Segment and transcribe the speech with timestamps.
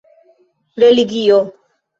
[0.79, 1.39] religio